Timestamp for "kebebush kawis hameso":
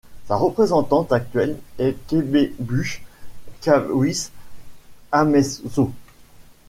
2.07-5.91